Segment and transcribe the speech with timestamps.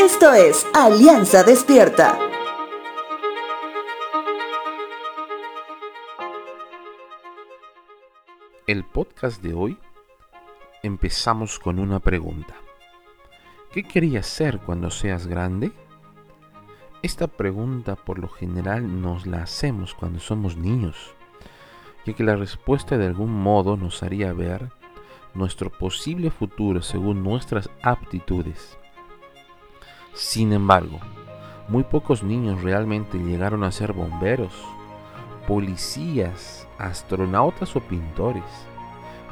[0.00, 2.16] Esto es Alianza Despierta.
[8.68, 9.76] El podcast de hoy
[10.84, 12.54] empezamos con una pregunta.
[13.72, 15.72] ¿Qué querías ser cuando seas grande?
[17.02, 21.12] Esta pregunta por lo general nos la hacemos cuando somos niños,
[22.06, 24.70] ya que la respuesta de algún modo nos haría ver
[25.34, 28.78] nuestro posible futuro según nuestras aptitudes.
[30.18, 30.98] Sin embargo,
[31.68, 34.52] muy pocos niños realmente llegaron a ser bomberos,
[35.46, 38.42] policías, astronautas o pintores,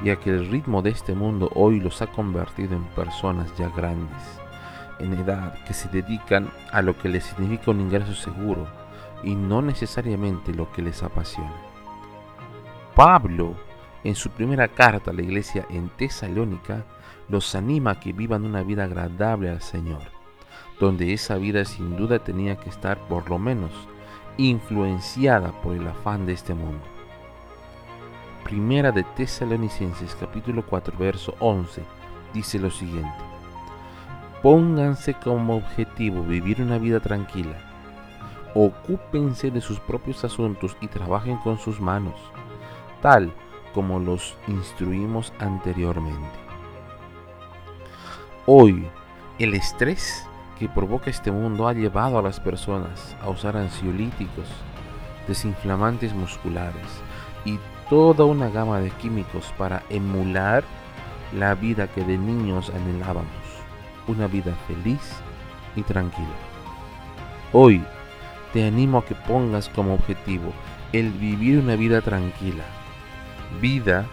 [0.05, 4.23] ya que el ritmo de este mundo hoy los ha convertido en personas ya grandes,
[5.01, 8.69] en edad, que se dedican a lo que les significa un ingreso seguro
[9.25, 11.57] y no necesariamente lo que les apasiona.
[12.95, 13.57] Pablo
[14.05, 16.85] en su primera carta a la iglesia en Tesalónica,
[17.29, 20.16] los anima a que vivan una vida agradable al Señor,
[20.81, 23.73] donde esa vida sin duda tenía que estar por lo menos
[24.37, 26.85] influenciada por el afán de este mundo.
[28.45, 31.83] Primera de Tesalonicenses capítulo 4 verso 11
[32.33, 33.17] dice lo siguiente.
[34.43, 37.57] Pónganse como objetivo vivir una vida tranquila.
[38.55, 42.15] Ocúpense de sus propios asuntos y trabajen con sus manos,
[43.03, 43.33] tal
[43.75, 46.39] como los instruimos anteriormente.
[48.47, 48.87] Hoy,
[49.39, 50.27] el estrés
[50.59, 54.49] que provoca este mundo ha llevado a las personas a usar ansiolíticos,
[55.29, 56.87] desinflamantes musculares
[57.45, 57.59] y
[57.91, 60.65] toda una gama de químicos para emular
[61.37, 63.27] la vida que de niños anhelábamos,
[64.09, 65.01] una vida feliz
[65.75, 66.27] y tranquila.
[67.53, 67.85] Hoy
[68.53, 70.53] te animo a que pongas como objetivo
[70.93, 72.65] el vivir una vida tranquila,
[73.61, 74.07] vida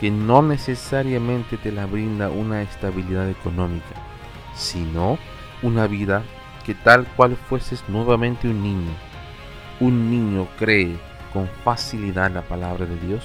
[0.00, 3.94] que no necesariamente te la brinda una estabilidad económica,
[4.54, 5.18] sino
[5.62, 6.22] una vida
[6.64, 8.92] que tal cual fueses nuevamente un niño.
[9.80, 10.98] Un niño cree
[11.32, 13.24] con facilidad la palabra de Dios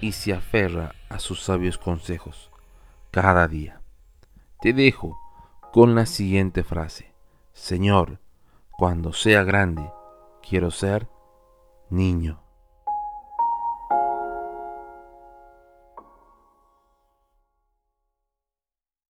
[0.00, 2.50] y se aferra a sus sabios consejos
[3.10, 3.80] cada día.
[4.60, 5.18] Te dejo
[5.72, 7.12] con la siguiente frase.
[7.52, 8.18] Señor,
[8.70, 9.88] cuando sea grande,
[10.46, 11.08] quiero ser
[11.88, 12.42] niño.